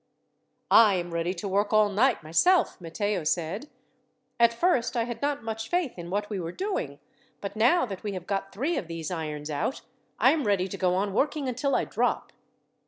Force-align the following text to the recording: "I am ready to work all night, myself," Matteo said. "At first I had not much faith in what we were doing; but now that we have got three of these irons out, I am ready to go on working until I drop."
"I 0.71 0.95
am 0.95 1.13
ready 1.13 1.31
to 1.35 1.47
work 1.47 1.71
all 1.73 1.89
night, 1.89 2.23
myself," 2.23 2.81
Matteo 2.81 3.23
said. 3.23 3.69
"At 4.39 4.51
first 4.51 4.97
I 4.97 5.03
had 5.03 5.21
not 5.21 5.43
much 5.43 5.69
faith 5.69 5.93
in 5.95 6.09
what 6.09 6.27
we 6.27 6.39
were 6.39 6.51
doing; 6.51 6.97
but 7.39 7.55
now 7.55 7.85
that 7.85 8.01
we 8.01 8.13
have 8.13 8.25
got 8.25 8.51
three 8.51 8.77
of 8.77 8.87
these 8.87 9.11
irons 9.11 9.51
out, 9.51 9.81
I 10.17 10.31
am 10.31 10.45
ready 10.45 10.67
to 10.67 10.75
go 10.79 10.95
on 10.95 11.13
working 11.13 11.47
until 11.47 11.75
I 11.75 11.85
drop." 11.85 12.33